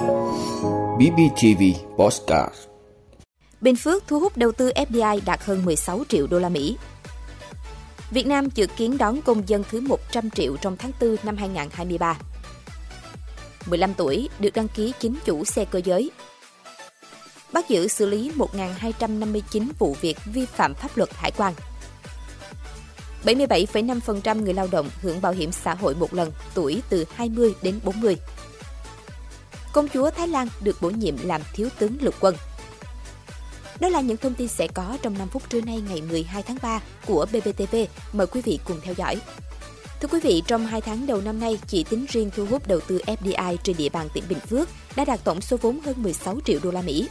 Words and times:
BBTV 0.00 1.62
Postcard 1.96 2.54
Bình 3.60 3.76
Phước 3.76 4.06
thu 4.06 4.20
hút 4.20 4.36
đầu 4.36 4.52
tư 4.52 4.72
FDI 4.74 5.20
đạt 5.26 5.40
hơn 5.44 5.64
16 5.64 6.02
triệu 6.08 6.26
đô 6.26 6.38
la 6.38 6.48
Mỹ. 6.48 6.76
Việt 8.10 8.26
Nam 8.26 8.48
dự 8.54 8.66
kiến 8.66 8.98
đón 8.98 9.22
công 9.22 9.48
dân 9.48 9.64
thứ 9.70 9.80
100 9.80 10.30
triệu 10.30 10.56
trong 10.56 10.76
tháng 10.76 10.90
4 11.00 11.16
năm 11.22 11.36
2023. 11.36 12.18
15 13.66 13.94
tuổi 13.94 14.28
được 14.38 14.50
đăng 14.54 14.68
ký 14.68 14.92
chính 15.00 15.14
chủ 15.24 15.44
xe 15.44 15.64
cơ 15.64 15.80
giới. 15.84 16.10
Bắt 17.52 17.68
giữ 17.68 17.88
xử 17.88 18.06
lý 18.06 18.32
1.259 18.36 19.66
vụ 19.78 19.96
việc 20.00 20.18
vi 20.24 20.46
phạm 20.46 20.74
pháp 20.74 20.96
luật 20.96 21.10
hải 21.14 21.30
quan. 21.36 21.54
77,5% 23.24 24.42
người 24.42 24.54
lao 24.54 24.68
động 24.72 24.90
hưởng 25.02 25.20
bảo 25.20 25.32
hiểm 25.32 25.52
xã 25.52 25.74
hội 25.74 25.94
một 25.94 26.14
lần, 26.14 26.32
tuổi 26.54 26.82
từ 26.88 27.04
20 27.14 27.54
đến 27.62 27.80
40. 27.84 28.16
Công 29.72 29.88
chúa 29.88 30.10
Thái 30.10 30.28
Lan 30.28 30.48
được 30.60 30.76
bổ 30.80 30.90
nhiệm 30.90 31.14
làm 31.22 31.40
thiếu 31.52 31.68
tướng 31.78 31.96
lục 32.00 32.14
quân. 32.20 32.36
Đó 33.80 33.88
là 33.88 34.00
những 34.00 34.16
thông 34.16 34.34
tin 34.34 34.48
sẽ 34.48 34.68
có 34.74 34.98
trong 35.02 35.18
5 35.18 35.28
phút 35.28 35.50
trưa 35.50 35.60
nay 35.60 35.82
ngày 35.88 36.02
12 36.02 36.42
tháng 36.42 36.56
3 36.62 36.80
của 37.06 37.26
BBTV. 37.32 37.76
Mời 38.12 38.26
quý 38.26 38.40
vị 38.40 38.58
cùng 38.64 38.80
theo 38.82 38.94
dõi. 38.94 39.20
Thưa 40.00 40.08
quý 40.08 40.20
vị, 40.20 40.42
trong 40.46 40.66
2 40.66 40.80
tháng 40.80 41.06
đầu 41.06 41.20
năm 41.20 41.40
nay, 41.40 41.58
chỉ 41.66 41.84
tính 41.84 42.06
riêng 42.08 42.30
thu 42.36 42.46
hút 42.46 42.68
đầu 42.68 42.80
tư 42.80 43.00
FDI 43.06 43.56
trên 43.56 43.76
địa 43.76 43.88
bàn 43.88 44.08
tỉnh 44.14 44.24
Bình 44.28 44.40
Phước 44.40 44.68
đã 44.96 45.04
đạt 45.04 45.24
tổng 45.24 45.40
số 45.40 45.56
vốn 45.56 45.80
hơn 45.80 46.02
16 46.02 46.38
triệu 46.44 46.60
đô 46.62 46.70
la 46.70 46.82
Mỹ. 46.82 47.08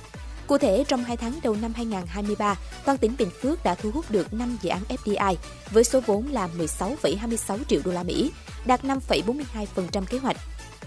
Cụ 0.48 0.58
thể, 0.58 0.84
trong 0.88 1.04
2 1.04 1.18
tháng 1.18 1.40
đầu 1.44 1.56
năm 1.62 1.74
2023, 1.76 2.56
toàn 2.86 2.98
tỉnh 2.98 3.16
Bình 3.18 3.30
Phước 3.42 3.64
đã 3.64 3.76
thu 3.76 3.92
hút 3.92 4.12
được 4.12 4.34
5 4.34 4.58
dự 4.62 4.70
án 4.70 4.82
FDI 4.90 5.36
với 5.72 5.84
số 5.84 6.02
vốn 6.06 6.28
là 6.28 6.50
16,26 6.58 7.58
triệu 7.68 7.82
đô 7.86 7.92
la 7.92 8.04
Mỹ, 8.04 8.32
đạt 8.66 8.86
5,42% 8.86 10.06
kế 10.10 10.18
hoạch. 10.18 10.38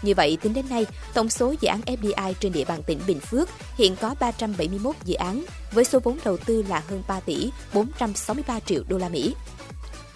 Như 0.02 0.14
vậy, 0.14 0.38
tính 0.42 0.54
đến 0.54 0.68
nay, 0.70 0.86
tổng 1.14 1.30
số 1.30 1.54
dự 1.60 1.68
án 1.68 1.80
FDI 1.86 2.32
trên 2.40 2.52
địa 2.52 2.64
bàn 2.64 2.82
tỉnh 2.82 3.00
Bình 3.06 3.20
Phước 3.20 3.48
hiện 3.78 3.96
có 3.96 4.14
371 4.20 4.96
dự 5.04 5.14
án 5.14 5.44
với 5.72 5.84
số 5.84 5.98
vốn 5.98 6.18
đầu 6.24 6.36
tư 6.36 6.64
là 6.68 6.82
hơn 6.88 7.02
3 7.08 7.20
tỷ 7.20 7.50
463 7.74 8.60
triệu 8.60 8.82
đô 8.88 8.98
la 8.98 9.08
Mỹ. 9.08 9.34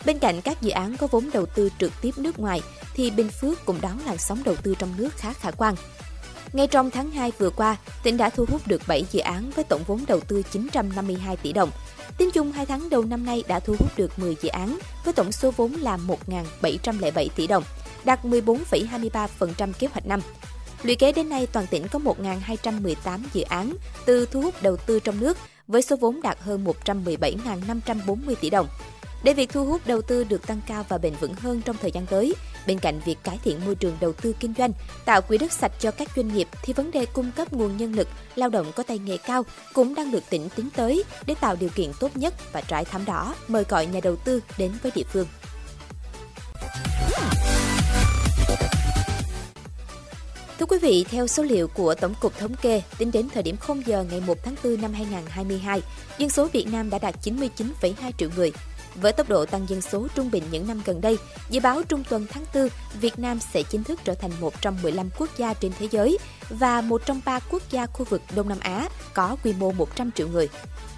Bên 0.04 0.18
cạnh 0.18 0.40
các 0.40 0.62
dự 0.62 0.70
án 0.70 0.96
có 0.96 1.06
vốn 1.06 1.30
đầu 1.32 1.46
tư 1.46 1.70
trực 1.78 1.92
tiếp 2.00 2.10
nước 2.16 2.38
ngoài, 2.38 2.60
thì 2.94 3.10
Bình 3.10 3.28
Phước 3.28 3.64
cũng 3.64 3.80
đón 3.80 3.98
làn 4.06 4.18
sóng 4.18 4.42
đầu 4.44 4.56
tư 4.56 4.74
trong 4.78 4.94
nước 4.96 5.16
khá 5.16 5.32
khả 5.32 5.50
quan. 5.50 5.74
Ngay 6.52 6.66
trong 6.66 6.90
tháng 6.90 7.10
2 7.10 7.32
vừa 7.38 7.50
qua, 7.50 7.76
tỉnh 8.02 8.16
đã 8.16 8.30
thu 8.30 8.44
hút 8.48 8.66
được 8.66 8.82
7 8.86 9.04
dự 9.10 9.20
án 9.20 9.50
với 9.50 9.64
tổng 9.64 9.82
vốn 9.86 10.04
đầu 10.08 10.20
tư 10.20 10.42
952 10.50 11.36
tỷ 11.36 11.52
đồng. 11.52 11.70
Tính 12.18 12.30
chung 12.30 12.52
2 12.52 12.66
tháng 12.66 12.90
đầu 12.90 13.04
năm 13.04 13.26
nay 13.26 13.44
đã 13.48 13.60
thu 13.60 13.76
hút 13.78 13.88
được 13.96 14.18
10 14.18 14.36
dự 14.42 14.48
án 14.48 14.78
với 15.04 15.14
tổng 15.14 15.32
số 15.32 15.50
vốn 15.50 15.72
là 15.72 15.98
1.707 16.62 17.28
tỷ 17.36 17.46
đồng, 17.46 17.64
đạt 18.06 18.24
14,23% 18.24 19.72
kế 19.78 19.86
hoạch 19.86 20.06
năm. 20.06 20.20
Lũy 20.82 20.94
kế 20.94 21.12
đến 21.12 21.28
nay, 21.28 21.46
toàn 21.46 21.66
tỉnh 21.66 21.88
có 21.88 21.98
1.218 21.98 23.18
dự 23.32 23.42
án 23.42 23.72
từ 24.06 24.26
thu 24.26 24.42
hút 24.42 24.54
đầu 24.62 24.76
tư 24.76 25.00
trong 25.00 25.20
nước 25.20 25.38
với 25.68 25.82
số 25.82 25.96
vốn 25.96 26.22
đạt 26.22 26.38
hơn 26.40 26.64
117.540 26.84 28.34
tỷ 28.40 28.50
đồng. 28.50 28.66
Để 29.22 29.34
việc 29.34 29.50
thu 29.52 29.64
hút 29.64 29.86
đầu 29.86 30.02
tư 30.02 30.24
được 30.24 30.46
tăng 30.46 30.60
cao 30.66 30.84
và 30.88 30.98
bền 30.98 31.14
vững 31.20 31.34
hơn 31.34 31.62
trong 31.64 31.76
thời 31.76 31.90
gian 31.90 32.06
tới, 32.06 32.34
bên 32.66 32.78
cạnh 32.78 33.00
việc 33.04 33.18
cải 33.24 33.38
thiện 33.44 33.64
môi 33.64 33.74
trường 33.74 33.96
đầu 34.00 34.12
tư 34.12 34.32
kinh 34.40 34.54
doanh, 34.58 34.72
tạo 35.04 35.22
quỹ 35.22 35.38
đất 35.38 35.52
sạch 35.52 35.72
cho 35.80 35.90
các 35.90 36.08
doanh 36.16 36.34
nghiệp 36.34 36.48
thì 36.62 36.72
vấn 36.72 36.90
đề 36.90 37.06
cung 37.06 37.30
cấp 37.36 37.52
nguồn 37.52 37.76
nhân 37.76 37.94
lực, 37.94 38.08
lao 38.34 38.48
động 38.48 38.72
có 38.76 38.82
tay 38.82 38.98
nghề 38.98 39.16
cao 39.16 39.44
cũng 39.74 39.94
đang 39.94 40.10
được 40.10 40.22
tỉnh 40.30 40.48
tính 40.56 40.68
tới 40.76 41.04
để 41.26 41.34
tạo 41.40 41.56
điều 41.60 41.68
kiện 41.68 41.90
tốt 42.00 42.16
nhất 42.16 42.34
và 42.52 42.60
trải 42.60 42.84
thảm 42.84 43.04
đỏ 43.04 43.34
mời 43.48 43.64
gọi 43.68 43.86
nhà 43.86 44.00
đầu 44.02 44.16
tư 44.16 44.40
đến 44.58 44.72
với 44.82 44.92
địa 44.94 45.04
phương. 45.12 45.26
Thưa 50.58 50.66
quý 50.66 50.78
vị, 50.78 51.04
theo 51.10 51.26
số 51.26 51.42
liệu 51.42 51.68
của 51.68 51.94
Tổng 51.94 52.14
cục 52.20 52.38
Thống 52.38 52.54
kê, 52.62 52.82
tính 52.98 53.10
đến 53.12 53.28
thời 53.34 53.42
điểm 53.42 53.56
0 53.56 53.82
giờ 53.86 54.04
ngày 54.10 54.20
1 54.26 54.38
tháng 54.44 54.54
4 54.64 54.80
năm 54.82 54.92
2022, 54.92 55.80
dân 56.18 56.30
số 56.30 56.48
Việt 56.52 56.66
Nam 56.72 56.90
đã 56.90 56.98
đạt 56.98 57.14
99,2 57.22 57.92
triệu 58.18 58.30
người, 58.36 58.52
với 59.00 59.12
tốc 59.12 59.28
độ 59.28 59.46
tăng 59.46 59.68
dân 59.68 59.80
số 59.80 60.06
trung 60.14 60.30
bình 60.30 60.42
những 60.50 60.68
năm 60.68 60.82
gần 60.84 61.00
đây, 61.00 61.18
dự 61.50 61.60
báo 61.60 61.82
trung 61.82 62.04
tuần 62.08 62.26
tháng 62.30 62.44
4, 62.54 62.68
Việt 63.00 63.18
Nam 63.18 63.38
sẽ 63.52 63.62
chính 63.62 63.84
thức 63.84 64.00
trở 64.04 64.14
thành 64.14 64.30
một 64.40 64.60
trong 64.60 64.76
15 64.82 65.10
quốc 65.18 65.30
gia 65.36 65.54
trên 65.54 65.72
thế 65.78 65.88
giới 65.90 66.18
và 66.50 66.80
một 66.80 67.02
trong 67.06 67.20
ba 67.24 67.40
quốc 67.50 67.62
gia 67.70 67.86
khu 67.86 68.04
vực 68.04 68.22
Đông 68.36 68.48
Nam 68.48 68.58
Á 68.60 68.88
có 69.14 69.36
quy 69.44 69.52
mô 69.52 69.72
100 69.72 70.10
triệu 70.12 70.28
người. 70.28 70.48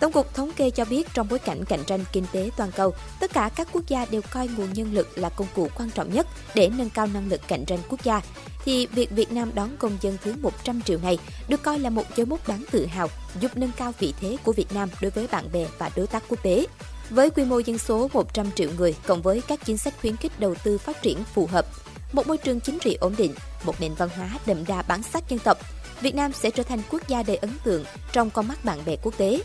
Tổng 0.00 0.12
cục 0.12 0.34
Thống 0.34 0.53
kê 0.56 0.70
cho 0.70 0.84
biết 0.84 1.08
trong 1.14 1.28
bối 1.31 1.38
cảnh 1.38 1.64
cạnh 1.64 1.84
tranh 1.84 2.04
kinh 2.12 2.25
tế 2.32 2.50
toàn 2.56 2.70
cầu, 2.72 2.94
tất 3.20 3.32
cả 3.32 3.50
các 3.56 3.69
quốc 3.72 3.82
gia 3.88 4.04
đều 4.04 4.22
coi 4.31 4.48
nguồn 4.48 4.72
nhân 4.72 4.94
lực 4.94 5.19
là 5.19 5.28
công 5.28 5.47
cụ 5.54 5.69
quan 5.78 5.91
trọng 5.91 6.12
nhất 6.14 6.26
để 6.54 6.70
nâng 6.78 6.91
cao 6.91 7.06
năng 7.06 7.28
lực 7.28 7.41
cạnh 7.48 7.64
tranh 7.64 7.78
quốc 7.88 8.04
gia, 8.04 8.20
thì 8.64 8.87
việc 8.87 9.10
Việt 9.10 9.32
Nam 9.32 9.50
đón 9.54 9.76
công 9.78 9.98
dân 10.00 10.16
thứ 10.25 10.34
100 10.41 10.82
triệu 10.82 10.98
này 11.03 11.19
được 11.48 11.62
coi 11.62 11.78
là 11.78 11.91
một 11.91 12.04
dấu 12.16 12.26
mốc 12.26 12.48
đáng 12.48 12.64
tự 12.70 12.87
hào, 12.87 13.08
giúp 13.41 13.56
nâng 13.56 13.72
cao 13.76 13.92
vị 13.98 14.14
thế 14.20 14.37
của 14.44 14.53
Việt 14.53 14.72
Nam 14.72 14.88
đối 15.00 15.10
với 15.10 15.26
bạn 15.26 15.44
bè 15.53 15.66
và 15.78 15.91
đối 15.97 16.06
tác 16.06 16.22
quốc 16.28 16.42
tế. 16.42 16.66
Với 17.10 17.30
quy 17.30 17.44
mô 17.44 17.58
dân 17.58 17.78
số 17.78 18.08
100 18.12 18.46
triệu 18.54 18.70
người 18.78 18.96
cộng 19.06 19.22
với 19.22 19.42
các 19.48 19.64
chính 19.64 19.78
sách 19.78 19.94
khuyến 20.00 20.16
khích 20.16 20.41
đầu 20.41 20.54
tư 20.64 20.78
phát 20.78 21.02
triển 21.02 21.24
phù 21.34 21.46
hợp, 21.46 21.66
một 22.12 22.26
môi 22.26 22.38
trường 22.38 22.60
chính 22.60 22.78
trị 22.78 22.94
ổn 23.00 23.14
định, 23.19 23.34
một 23.64 23.80
nền 23.80 23.94
văn 23.94 24.08
hóa 24.16 24.30
đậm 24.46 24.64
đà 24.64 24.82
bản 24.82 25.02
sắc 25.02 25.28
dân 25.28 25.38
tộc, 25.38 25.58
Việt 26.00 26.14
Nam 26.14 26.32
sẽ 26.32 26.50
trở 26.50 26.62
thành 26.62 26.80
quốc 26.91 27.08
gia 27.08 27.22
đầy 27.22 27.36
ấn 27.36 27.50
tượng 27.64 27.84
trong 28.12 28.30
con 28.30 28.48
mắt 28.48 28.64
bạn 28.64 28.78
bè 28.86 28.96
quốc 29.02 29.14
tế. 29.16 29.42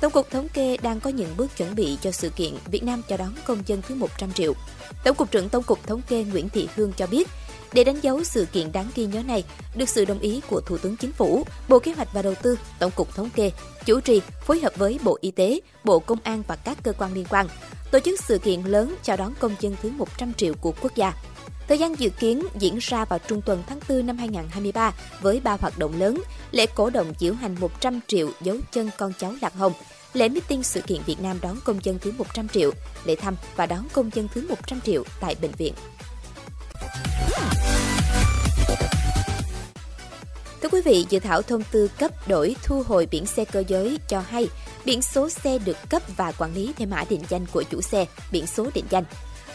Tổng 0.00 0.12
cục 0.12 0.30
Thống 0.30 0.48
kê 0.48 0.76
đang 0.82 1.00
có 1.00 1.10
những 1.10 1.34
bước 1.36 1.56
chuẩn 1.56 1.74
bị 1.74 1.98
cho 2.02 2.10
sự 2.10 2.30
kiện 2.30 2.54
Việt 2.66 2.82
Nam 2.82 3.02
chào 3.08 3.18
đón 3.18 3.34
công 3.44 3.62
dân 3.66 3.82
thứ 3.82 3.94
100 3.94 4.32
triệu. 4.32 4.52
Tổng 5.04 5.16
cục 5.16 5.30
trưởng 5.30 5.48
Tổng 5.48 5.62
cục 5.62 5.86
Thống 5.86 6.02
kê 6.08 6.24
Nguyễn 6.24 6.48
Thị 6.48 6.68
Hương 6.76 6.92
cho 6.92 7.06
biết, 7.06 7.28
để 7.72 7.84
đánh 7.84 8.00
dấu 8.02 8.24
sự 8.24 8.46
kiện 8.52 8.72
đáng 8.72 8.86
ghi 8.94 9.06
nhớ 9.06 9.22
này, 9.22 9.44
được 9.74 9.88
sự 9.88 10.04
đồng 10.04 10.18
ý 10.18 10.40
của 10.50 10.60
Thủ 10.60 10.78
tướng 10.78 10.96
Chính 10.96 11.12
phủ, 11.12 11.44
Bộ 11.68 11.78
Kế 11.78 11.92
hoạch 11.92 12.12
và 12.12 12.22
Đầu 12.22 12.34
tư, 12.42 12.58
Tổng 12.78 12.90
cục 12.90 13.14
Thống 13.14 13.30
kê, 13.30 13.50
chủ 13.84 14.00
trì 14.00 14.20
phối 14.46 14.60
hợp 14.60 14.72
với 14.76 14.98
Bộ 15.02 15.18
Y 15.20 15.30
tế, 15.30 15.60
Bộ 15.84 15.98
Công 15.98 16.18
an 16.22 16.42
và 16.46 16.56
các 16.56 16.78
cơ 16.82 16.92
quan 16.92 17.14
liên 17.14 17.26
quan, 17.30 17.46
tổ 17.90 18.00
chức 18.00 18.20
sự 18.20 18.38
kiện 18.38 18.62
lớn 18.62 18.96
chào 19.02 19.16
đón 19.16 19.34
công 19.40 19.54
dân 19.60 19.76
thứ 19.82 19.90
100 19.90 20.34
triệu 20.34 20.54
của 20.54 20.72
quốc 20.80 20.94
gia. 20.96 21.12
Thời 21.68 21.78
gian 21.78 21.98
dự 21.98 22.10
kiến 22.10 22.42
diễn 22.58 22.78
ra 22.80 23.04
vào 23.04 23.18
trung 23.18 23.42
tuần 23.42 23.62
tháng 23.66 23.80
4 23.88 24.06
năm 24.06 24.18
2023 24.18 24.92
với 25.20 25.40
ba 25.40 25.56
hoạt 25.60 25.78
động 25.78 26.00
lớn, 26.00 26.22
lễ 26.50 26.66
cổ 26.66 26.90
động 26.90 27.12
diễu 27.18 27.34
hành 27.34 27.56
100 27.60 28.00
triệu 28.06 28.30
dấu 28.40 28.56
chân 28.72 28.90
con 28.98 29.12
cháu 29.18 29.34
Lạc 29.42 29.54
Hồng, 29.54 29.72
lễ 30.12 30.28
meeting 30.28 30.62
sự 30.62 30.80
kiện 30.80 31.02
Việt 31.06 31.20
Nam 31.20 31.38
đón 31.42 31.56
công 31.64 31.84
dân 31.84 31.98
thứ 31.98 32.12
100 32.18 32.48
triệu, 32.48 32.70
lễ 33.04 33.16
thăm 33.16 33.36
và 33.56 33.66
đón 33.66 33.84
công 33.92 34.10
dân 34.14 34.28
thứ 34.34 34.46
100 34.48 34.80
triệu 34.80 35.04
tại 35.20 35.36
bệnh 35.42 35.52
viện. 35.52 35.74
Quý 40.84 40.92
vị, 40.92 41.06
dự 41.10 41.18
thảo 41.18 41.42
thông 41.42 41.62
tư 41.70 41.88
cấp 41.98 42.28
đổi 42.28 42.56
thu 42.62 42.82
hồi 42.82 43.08
biển 43.10 43.26
xe 43.26 43.44
cơ 43.44 43.64
giới 43.68 43.98
cho 44.08 44.20
hay 44.20 44.48
biển 44.84 45.02
số 45.02 45.28
xe 45.28 45.58
được 45.58 45.76
cấp 45.88 46.02
và 46.16 46.32
quản 46.32 46.54
lý 46.54 46.72
theo 46.76 46.88
mã 46.88 47.04
định 47.10 47.22
danh 47.28 47.46
của 47.52 47.62
chủ 47.70 47.80
xe, 47.80 48.06
biển 48.32 48.46
số 48.46 48.66
định 48.74 48.84
danh. 48.90 49.04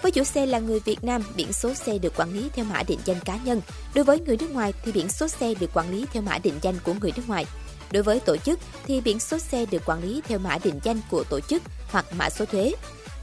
Với 0.01 0.11
chủ 0.11 0.23
xe 0.23 0.45
là 0.45 0.59
người 0.59 0.79
Việt 0.79 1.03
Nam, 1.03 1.23
biển 1.35 1.53
số 1.53 1.73
xe 1.73 1.97
được 1.97 2.13
quản 2.15 2.33
lý 2.33 2.49
theo 2.53 2.65
mã 2.65 2.83
định 2.83 2.99
danh 3.05 3.19
cá 3.25 3.37
nhân. 3.45 3.61
Đối 3.95 4.05
với 4.05 4.19
người 4.19 4.37
nước 4.37 4.51
ngoài 4.51 4.73
thì 4.83 4.91
biển 4.91 5.09
số 5.09 5.27
xe 5.27 5.53
được 5.53 5.69
quản 5.73 5.91
lý 5.91 6.05
theo 6.13 6.23
mã 6.23 6.37
định 6.37 6.59
danh 6.61 6.75
của 6.83 6.93
người 7.01 7.11
nước 7.15 7.23
ngoài. 7.27 7.45
Đối 7.91 8.03
với 8.03 8.19
tổ 8.19 8.37
chức 8.37 8.59
thì 8.85 9.01
biển 9.01 9.19
số 9.19 9.39
xe 9.39 9.65
được 9.65 9.81
quản 9.85 10.03
lý 10.03 10.21
theo 10.27 10.39
mã 10.39 10.57
định 10.63 10.79
danh 10.83 11.01
của 11.11 11.23
tổ 11.23 11.39
chức 11.39 11.63
hoặc 11.91 12.05
mã 12.17 12.29
số 12.29 12.45
thuế. 12.45 12.73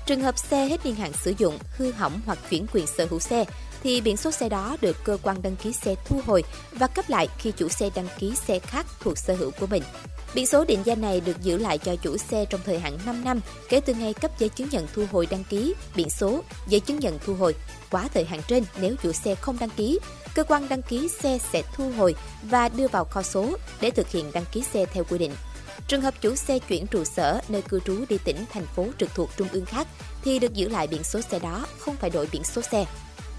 Trường 0.07 0.21
hợp 0.21 0.39
xe 0.39 0.69
hết 0.69 0.87
niên 0.87 0.95
hạn 0.95 1.13
sử 1.25 1.35
dụng, 1.39 1.59
hư 1.77 1.93
hỏng 1.93 2.21
hoặc 2.27 2.39
chuyển 2.51 2.67
quyền 2.73 2.87
sở 2.87 3.07
hữu 3.11 3.21
xe 3.21 3.45
thì 3.83 4.01
biển 4.01 4.17
số 4.17 4.31
xe 4.31 4.49
đó 4.49 4.77
được 4.81 4.97
cơ 5.05 5.17
quan 5.23 5.43
đăng 5.43 5.57
ký 5.57 5.73
xe 5.73 5.95
thu 6.05 6.21
hồi 6.27 6.45
và 6.73 6.87
cấp 6.87 7.05
lại 7.09 7.29
khi 7.39 7.53
chủ 7.57 7.69
xe 7.69 7.91
đăng 7.95 8.09
ký 8.19 8.35
xe 8.47 8.59
khác 8.59 8.87
thuộc 9.01 9.19
sở 9.19 9.35
hữu 9.35 9.51
của 9.61 9.67
mình. 9.67 9.83
Biển 10.35 10.47
số 10.47 10.65
định 10.65 10.81
danh 10.85 11.01
này 11.01 11.21
được 11.21 11.43
giữ 11.43 11.59
lại 11.59 11.79
cho 11.79 11.97
chủ 11.97 12.17
xe 12.17 12.45
trong 12.45 12.61
thời 12.65 12.79
hạn 12.79 12.99
5 13.07 13.25
năm 13.25 13.41
kể 13.69 13.81
từ 13.81 13.95
ngày 13.95 14.15
cấp 14.15 14.31
giấy 14.39 14.49
chứng 14.49 14.69
nhận 14.71 14.87
thu 14.95 15.05
hồi 15.13 15.27
đăng 15.31 15.45
ký, 15.45 15.75
biển 15.97 16.11
số, 16.11 16.43
giấy 16.69 16.81
chứng 16.81 16.99
nhận 16.99 17.19
thu 17.25 17.35
hồi. 17.35 17.55
Quá 17.91 18.09
thời 18.15 18.25
hạn 18.25 18.41
trên, 18.49 18.65
nếu 18.81 18.95
chủ 19.03 19.13
xe 19.13 19.35
không 19.35 19.57
đăng 19.61 19.71
ký, 19.71 19.99
cơ 20.35 20.45
quan 20.45 20.69
đăng 20.69 20.83
ký 20.83 21.09
xe 21.09 21.39
sẽ 21.53 21.63
thu 21.75 21.93
hồi 21.97 22.15
và 22.43 22.69
đưa 22.69 22.89
vào 22.89 23.05
kho 23.05 23.23
số 23.23 23.57
để 23.81 23.91
thực 23.91 24.09
hiện 24.09 24.31
đăng 24.33 24.45
ký 24.53 24.63
xe 24.73 24.85
theo 24.87 25.05
quy 25.05 25.19
định. 25.19 25.33
Trường 25.89 26.01
hợp 26.01 26.15
chủ 26.21 26.35
xe 26.35 26.59
chuyển 26.59 26.87
trụ 26.87 27.05
sở 27.05 27.41
nơi 27.49 27.63
cư 27.63 27.81
trú 27.81 28.05
đi 28.09 28.19
tỉnh, 28.25 28.45
thành 28.53 28.67
phố 28.77 28.87
trực 28.99 29.15
thuộc 29.15 29.31
trung 29.37 29.49
ương 29.53 29.65
khác 29.65 29.89
thì 30.25 30.39
được 30.39 30.55
giữ 30.55 30.69
lại 30.69 30.87
biển 30.87 31.03
số 31.03 31.21
xe 31.21 31.39
đó, 31.39 31.67
không 31.79 31.97
phải 31.97 32.11
đổi 32.11 32.29
biển 32.33 32.45
số 32.45 32.63
xe. 32.63 32.85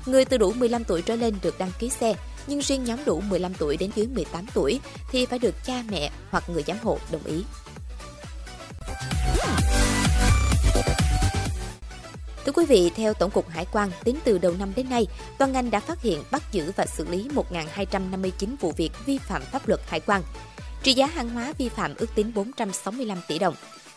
Người 0.06 0.26
từ 0.26 0.38
đủ 0.38 0.54
15 0.54 0.84
tuổi 0.84 1.02
trở 1.02 1.16
lên 1.16 1.36
được 1.42 1.60
đăng 1.60 1.72
ký 1.80 1.90
xe, 1.90 2.14
nhưng 2.48 2.60
riêng 2.60 2.84
nhóm 2.84 3.00
đủ 3.06 3.22
15 3.22 3.54
tuổi 3.54 3.78
đến 3.78 3.92
dưới 3.96 4.08
18 4.08 4.46
tuổi 4.54 4.80
thì 5.12 5.26
phải 5.26 5.40
được 5.40 5.56
cha 5.66 5.84
mẹ 5.90 6.12
hoặc 6.30 6.50
người 6.50 6.64
giám 6.68 6.78
hộ 6.84 6.98
đồng 7.12 7.24
ý. 7.24 7.44
Thưa 12.46 12.52
quý 12.52 12.66
vị, 12.66 12.92
theo 12.96 13.14
Tổng 13.14 13.32
cục 13.32 13.50
Hải 13.50 13.66
quan, 13.72 13.92
tính 14.04 14.20
từ 14.24 14.38
đầu 14.38 14.54
năm 14.60 14.74
đến 14.76 14.90
nay, 14.90 15.08
toàn 15.38 15.52
ngành 15.52 15.72
đã 15.72 15.80
phát 15.80 16.02
hiện, 16.02 16.24
bắt 16.32 16.44
giữ 16.52 16.72
và 16.76 16.86
xử 16.86 17.06
lý 17.10 17.28
1.259 17.52 18.56
vụ 18.60 18.72
việc 18.72 18.92
vi 19.06 19.18
phạm 19.18 19.42
pháp 19.42 19.68
luật 19.68 19.80
hải 19.88 20.00
quan. 20.00 20.22
Trị 20.84 20.94
giá 20.94 21.06
hàng 21.06 21.30
hóa 21.30 21.54
vi 21.58 21.70
phạm 21.70 21.96
ước 21.96 22.16
tính 22.16 22.32
465 22.36 23.18
tỷ 23.28 23.40
đồng. 23.40 23.56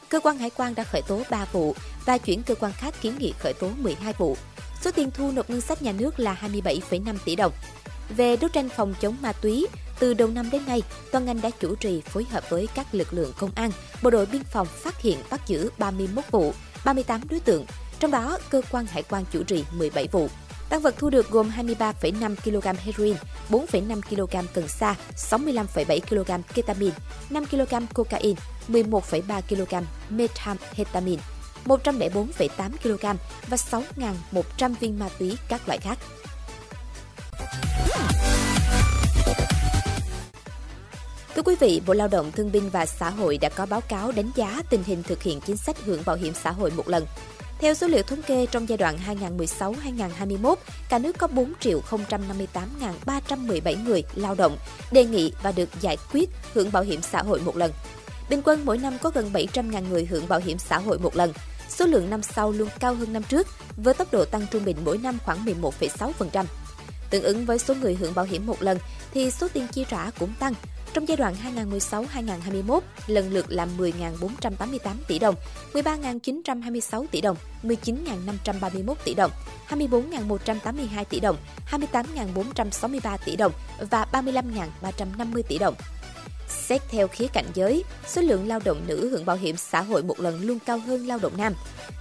Cơ 0.08 0.20
quan 0.20 0.38
hải 0.38 0.50
quan 0.50 0.74
đã 0.74 0.84
khởi 0.84 1.02
tố 1.08 1.22
3 1.30 1.44
vụ 1.52 1.74
và 2.04 2.18
chuyển 2.18 2.42
cơ 2.42 2.54
quan 2.54 2.72
khác 2.72 2.94
kiến 3.00 3.14
nghị 3.18 3.32
khởi 3.38 3.52
tố 3.52 3.68
12 3.78 4.12
vụ. 4.18 4.36
Số 4.80 4.90
tiền 4.90 5.10
thu 5.10 5.32
nộp 5.32 5.50
ngân 5.50 5.60
sách 5.60 5.82
nhà 5.82 5.92
nước 5.92 6.20
là 6.20 6.38
27,5 6.42 7.16
tỷ 7.24 7.36
đồng. 7.36 7.52
về 8.08 8.36
đấu 8.36 8.50
tranh 8.52 8.68
phòng 8.68 8.94
chống 9.00 9.16
ma 9.20 9.32
túy, 9.32 9.66
từ 9.98 10.14
đầu 10.14 10.28
năm 10.28 10.50
đến 10.50 10.62
nay, 10.66 10.82
toàn 11.12 11.24
ngành 11.24 11.40
đã 11.40 11.50
chủ 11.60 11.74
trì 11.74 12.00
phối 12.00 12.26
hợp 12.30 12.50
với 12.50 12.68
các 12.74 12.94
lực 12.94 13.12
lượng 13.12 13.32
công 13.38 13.50
an, 13.54 13.70
bộ 14.02 14.10
đội 14.10 14.26
biên 14.26 14.44
phòng 14.44 14.66
phát 14.66 15.02
hiện 15.02 15.18
bắt 15.30 15.40
giữ 15.46 15.70
31 15.78 16.24
vụ, 16.30 16.52
38 16.84 17.20
đối 17.30 17.40
tượng, 17.40 17.66
trong 17.98 18.10
đó 18.10 18.38
cơ 18.50 18.62
quan 18.70 18.86
hải 18.86 19.02
quan 19.02 19.24
chủ 19.32 19.42
trì 19.42 19.64
17 19.72 20.08
vụ. 20.12 20.28
Tăng 20.68 20.80
vật 20.80 20.94
thu 20.98 21.10
được 21.10 21.30
gồm 21.30 21.50
23,5 21.56 22.36
kg 22.36 22.78
heroin, 22.84 23.16
4,5 23.50 24.00
kg 24.00 24.46
cần 24.54 24.68
sa, 24.68 24.94
65,7 25.16 26.00
kg 26.00 26.42
ketamine, 26.54 26.94
5 27.30 27.46
kg 27.46 27.74
cocaine, 27.94 28.40
11,3 28.68 29.40
kg 29.48 29.86
methamphetamine, 30.10 31.22
104,8 31.66 32.70
kg 32.82 33.06
và 33.46 33.56
6.100 33.56 34.74
viên 34.80 34.98
ma 34.98 35.08
túy 35.18 35.36
các 35.48 35.60
loại 35.66 35.78
khác. 35.78 35.98
Thưa 41.34 41.42
quý 41.42 41.56
vị, 41.60 41.80
Bộ 41.86 41.94
Lao 41.94 42.08
động 42.08 42.32
Thương 42.32 42.52
binh 42.52 42.70
và 42.70 42.86
Xã 42.86 43.10
hội 43.10 43.38
đã 43.38 43.48
có 43.48 43.66
báo 43.66 43.80
cáo 43.80 44.12
đánh 44.12 44.30
giá 44.36 44.62
tình 44.70 44.82
hình 44.86 45.02
thực 45.02 45.22
hiện 45.22 45.40
chính 45.40 45.56
sách 45.56 45.76
hưởng 45.84 46.02
bảo 46.06 46.16
hiểm 46.16 46.34
xã 46.34 46.50
hội 46.50 46.70
một 46.70 46.88
lần. 46.88 47.06
Theo 47.58 47.74
số 47.74 47.86
liệu 47.86 48.02
thống 48.02 48.22
kê 48.22 48.46
trong 48.46 48.68
giai 48.68 48.78
đoạn 48.78 48.98
2016-2021, 49.06 50.54
cả 50.88 50.98
nước 50.98 51.18
có 51.18 51.26
4 51.26 51.52
058.317 51.60 53.84
người 53.84 54.04
lao 54.14 54.34
động 54.34 54.58
đề 54.92 55.04
nghị 55.04 55.32
và 55.42 55.52
được 55.52 55.68
giải 55.80 55.96
quyết 56.12 56.30
hưởng 56.52 56.72
bảo 56.72 56.82
hiểm 56.82 57.02
xã 57.02 57.22
hội 57.22 57.40
một 57.40 57.56
lần. 57.56 57.72
Bình 58.30 58.40
quân 58.44 58.62
mỗi 58.64 58.78
năm 58.78 58.98
có 59.02 59.10
gần 59.10 59.30
700.000 59.32 59.88
người 59.88 60.04
hưởng 60.04 60.28
bảo 60.28 60.40
hiểm 60.40 60.58
xã 60.58 60.78
hội 60.78 60.98
một 60.98 61.16
lần. 61.16 61.32
Số 61.68 61.86
lượng 61.86 62.10
năm 62.10 62.22
sau 62.22 62.52
luôn 62.52 62.68
cao 62.80 62.94
hơn 62.94 63.12
năm 63.12 63.22
trước, 63.22 63.46
với 63.76 63.94
tốc 63.94 64.12
độ 64.12 64.24
tăng 64.24 64.46
trung 64.50 64.64
bình 64.64 64.76
mỗi 64.84 64.98
năm 64.98 65.18
khoảng 65.24 65.44
11,6%. 65.44 66.44
Tương 67.10 67.22
ứng 67.22 67.46
với 67.46 67.58
số 67.58 67.74
người 67.74 67.94
hưởng 67.94 68.14
bảo 68.14 68.24
hiểm 68.24 68.46
một 68.46 68.62
lần 68.62 68.78
thì 69.14 69.30
số 69.30 69.48
tiền 69.52 69.66
chi 69.72 69.84
trả 69.88 70.10
cũng 70.10 70.32
tăng, 70.38 70.54
trong 70.92 71.08
giai 71.08 71.16
đoạn 71.16 71.34
2016-2021, 71.90 72.80
lần 73.06 73.32
lượt 73.32 73.46
là 73.48 73.66
10.488 73.78 74.78
tỷ 75.08 75.18
đồng, 75.18 75.34
13.926 75.72 77.06
tỷ 77.10 77.20
đồng, 77.20 77.36
19.531 77.62 78.94
tỷ 79.04 79.14
đồng, 79.14 79.30
24.182 79.68 81.04
tỷ 81.04 81.20
đồng, 81.20 81.36
28.463 81.70 83.18
tỷ 83.24 83.36
đồng 83.36 83.52
và 83.90 84.06
35.350 84.12 85.42
tỷ 85.42 85.58
đồng. 85.58 85.74
Xét 86.48 86.82
theo 86.88 87.08
khía 87.08 87.26
cạnh 87.32 87.46
giới, 87.54 87.84
số 88.06 88.20
lượng 88.20 88.48
lao 88.48 88.60
động 88.64 88.82
nữ 88.86 89.08
hưởng 89.08 89.24
bảo 89.24 89.36
hiểm 89.36 89.56
xã 89.56 89.82
hội 89.82 90.02
một 90.02 90.20
lần 90.20 90.42
luôn 90.42 90.58
cao 90.66 90.78
hơn 90.78 91.06
lao 91.06 91.18
động 91.18 91.32
nam. 91.36 91.54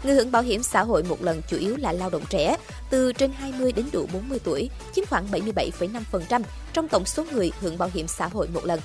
Người 0.03 0.15
hưởng 0.15 0.31
bảo 0.31 0.41
hiểm 0.41 0.63
xã 0.63 0.83
hội 0.83 1.03
một 1.03 1.23
lần 1.23 1.41
chủ 1.47 1.57
yếu 1.57 1.75
là 1.77 1.91
lao 1.91 2.09
động 2.09 2.23
trẻ, 2.29 2.57
từ 2.89 3.13
trên 3.13 3.31
20 3.31 3.71
đến 3.71 3.85
đủ 3.91 4.07
40 4.13 4.39
tuổi, 4.43 4.69
chiếm 4.95 5.05
khoảng 5.05 5.27
77,5% 5.31 6.41
trong 6.73 6.87
tổng 6.87 7.05
số 7.05 7.25
người 7.33 7.51
hưởng 7.61 7.77
bảo 7.77 7.89
hiểm 7.93 8.07
xã 8.07 8.27
hội 8.27 8.47
một 8.47 8.65
lần. 8.65 8.79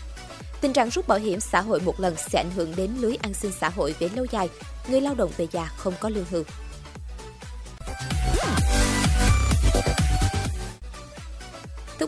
Tình 0.60 0.72
trạng 0.72 0.90
rút 0.90 1.08
bảo 1.08 1.18
hiểm 1.18 1.40
xã 1.40 1.60
hội 1.60 1.80
một 1.80 2.00
lần 2.00 2.14
sẽ 2.16 2.38
ảnh 2.38 2.50
hưởng 2.56 2.76
đến 2.76 2.90
lưới 3.00 3.16
an 3.22 3.34
sinh 3.34 3.52
xã 3.60 3.68
hội 3.68 3.94
về 3.98 4.08
lâu 4.16 4.26
dài, 4.32 4.48
người 4.88 5.00
lao 5.00 5.14
động 5.14 5.30
về 5.36 5.46
già 5.52 5.70
không 5.76 5.94
có 6.00 6.08
lương 6.08 6.24
hưu. 6.30 6.44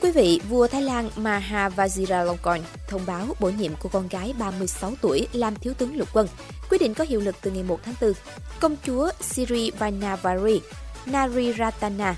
Quý 0.03 0.11
vị, 0.11 0.41
vua 0.49 0.67
Thái 0.67 0.83
Lan 0.83 1.11
Maha 1.17 1.69
Vajiralongkorn 1.69 2.61
thông 2.89 3.07
báo 3.07 3.27
bổ 3.41 3.51
nhiệm 3.51 3.73
của 3.77 3.89
con 3.89 4.09
gái 4.09 4.35
36 4.39 4.93
tuổi 5.01 5.29
làm 5.33 5.57
thiếu 5.57 5.75
tướng 5.75 5.97
lục 5.97 6.09
quân. 6.13 6.29
Quyết 6.71 6.79
định 6.81 6.95
có 6.95 7.05
hiệu 7.05 7.21
lực 7.21 7.37
từ 7.43 7.51
ngày 7.51 7.63
1 7.63 7.81
tháng 7.85 7.95
4. 8.01 8.13
Công 8.61 8.77
chúa 8.87 9.11
Siri 9.21 9.71
Vanavari 9.71 10.61
Nariratana 11.07 12.15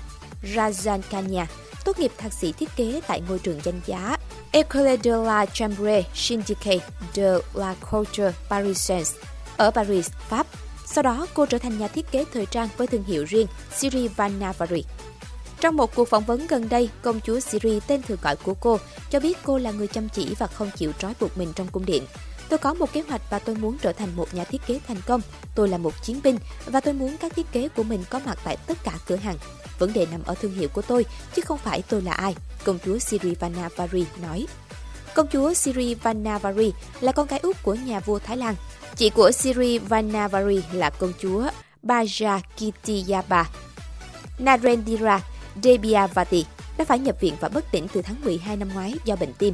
Rajankanya 0.55 1.45
tốt 1.85 1.99
nghiệp 1.99 2.11
thạc 2.17 2.33
sĩ 2.33 2.51
thiết 2.51 2.69
kế 2.75 3.01
tại 3.07 3.21
ngôi 3.29 3.39
trường 3.39 3.59
danh 3.63 3.81
giá 3.85 4.17
École 4.51 4.97
de 5.03 5.11
la 5.11 5.45
Chambre 5.45 6.03
Syndicate 6.13 6.87
de 7.13 7.37
la 7.53 7.75
Culture 7.91 8.31
Parisienne 8.49 9.05
ở 9.57 9.71
Paris, 9.71 10.09
Pháp. 10.29 10.47
Sau 10.85 11.03
đó, 11.03 11.27
cô 11.33 11.45
trở 11.45 11.57
thành 11.57 11.77
nhà 11.77 11.87
thiết 11.87 12.11
kế 12.11 12.25
thời 12.33 12.45
trang 12.45 12.67
với 12.77 12.87
thương 12.87 13.03
hiệu 13.03 13.23
riêng 13.23 13.47
Siri 13.75 14.07
Vanavari. 14.07 14.83
Trong 15.61 15.77
một 15.77 15.95
cuộc 15.95 16.09
phỏng 16.09 16.23
vấn 16.23 16.47
gần 16.47 16.69
đây, 16.69 16.89
công 17.01 17.21
chúa 17.21 17.39
Siri 17.39 17.79
tên 17.87 18.01
thường 18.01 18.17
gọi 18.21 18.35
của 18.35 18.53
cô 18.53 18.79
cho 19.09 19.19
biết 19.19 19.37
cô 19.43 19.57
là 19.57 19.71
người 19.71 19.87
chăm 19.87 20.09
chỉ 20.09 20.35
và 20.39 20.47
không 20.47 20.71
chịu 20.75 20.91
trói 20.99 21.13
buộc 21.19 21.37
mình 21.37 21.53
trong 21.55 21.67
cung 21.67 21.85
điện. 21.85 22.03
Tôi 22.49 22.59
có 22.59 22.73
một 22.73 22.93
kế 22.93 23.01
hoạch 23.01 23.21
và 23.29 23.39
tôi 23.39 23.55
muốn 23.55 23.77
trở 23.81 23.91
thành 23.91 24.15
một 24.15 24.33
nhà 24.33 24.43
thiết 24.43 24.61
kế 24.67 24.79
thành 24.87 24.97
công. 25.05 25.21
Tôi 25.55 25.69
là 25.69 25.77
một 25.77 26.03
chiến 26.03 26.19
binh 26.23 26.37
và 26.65 26.79
tôi 26.79 26.93
muốn 26.93 27.17
các 27.17 27.35
thiết 27.35 27.51
kế 27.51 27.67
của 27.67 27.83
mình 27.83 28.03
có 28.09 28.19
mặt 28.25 28.37
tại 28.43 28.57
tất 28.67 28.77
cả 28.83 28.91
cửa 29.07 29.15
hàng. 29.15 29.37
Vấn 29.79 29.93
đề 29.93 30.07
nằm 30.11 30.23
ở 30.25 30.35
thương 30.35 30.53
hiệu 30.53 30.69
của 30.73 30.81
tôi, 30.81 31.05
chứ 31.35 31.41
không 31.41 31.57
phải 31.57 31.83
tôi 31.89 32.01
là 32.01 32.11
ai, 32.11 32.35
công 32.63 32.79
chúa 32.85 32.97
Siri 32.97 33.35
Vanavari 33.35 34.05
nói. 34.21 34.47
Công 35.13 35.27
chúa 35.27 35.53
Siri 35.53 35.93
Vanavari 35.93 36.73
là 36.99 37.11
con 37.11 37.27
gái 37.27 37.39
út 37.39 37.63
của 37.63 37.73
nhà 37.73 37.99
vua 37.99 38.19
Thái 38.19 38.37
Lan. 38.37 38.55
Chị 38.95 39.09
của 39.09 39.31
Siri 39.31 39.77
Vanavari 39.77 40.61
là 40.71 40.89
công 40.89 41.13
chúa 41.21 41.47
Bajakitiyaba 41.83 43.43
Narendra 44.39 45.21
Debiavati 45.63 46.45
đã 46.77 46.85
phải 46.85 46.99
nhập 46.99 47.15
viện 47.19 47.33
và 47.39 47.49
bất 47.49 47.71
tỉnh 47.71 47.87
từ 47.93 48.01
tháng 48.01 48.15
12 48.23 48.57
năm 48.57 48.69
ngoái 48.73 48.93
do 49.05 49.15
bệnh 49.15 49.33
tim. 49.33 49.53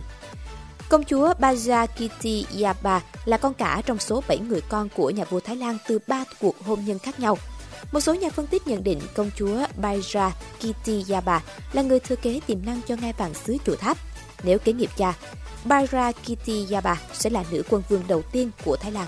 Công 0.89 1.03
chúa 1.03 1.33
Bajakiti 1.39 2.63
Yaba 2.63 3.01
là 3.25 3.37
con 3.37 3.53
cả 3.53 3.81
trong 3.85 3.99
số 3.99 4.23
7 4.27 4.39
người 4.39 4.61
con 4.69 4.89
của 4.89 5.09
nhà 5.09 5.23
vua 5.23 5.39
Thái 5.39 5.55
Lan 5.55 5.77
từ 5.87 5.99
ba 6.07 6.23
cuộc 6.39 6.65
hôn 6.65 6.85
nhân 6.85 6.99
khác 6.99 7.19
nhau. 7.19 7.37
Một 7.91 7.99
số 7.99 8.13
nhà 8.13 8.29
phân 8.29 8.47
tích 8.47 8.67
nhận 8.67 8.83
định 8.83 8.99
công 9.15 9.31
chúa 9.37 9.59
Baja 9.81 10.31
Yaba 11.09 11.41
là 11.73 11.81
người 11.81 11.99
thừa 11.99 12.15
kế 12.15 12.39
tiềm 12.47 12.65
năng 12.65 12.81
cho 12.87 12.95
ngai 12.95 13.13
vàng 13.13 13.33
xứ 13.33 13.57
trụ 13.65 13.75
tháp. 13.75 13.97
Nếu 14.43 14.59
kế 14.59 14.73
nghiệp 14.73 14.89
cha, 14.97 15.13
Baja 15.65 16.13
Yaba 16.71 16.97
sẽ 17.13 17.29
là 17.29 17.43
nữ 17.51 17.63
quân 17.69 17.83
vương 17.89 18.03
đầu 18.07 18.21
tiên 18.31 18.51
của 18.65 18.77
Thái 18.77 18.91
Lan. 18.91 19.07